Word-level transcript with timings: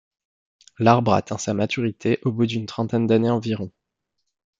L’arbre 0.79 1.13
atteint 1.13 1.37
sa 1.37 1.53
maturité 1.53 2.17
au 2.23 2.31
bout 2.31 2.47
d’une 2.47 2.65
trentaine 2.65 3.05
d’années 3.05 3.29
environ. 3.29 3.71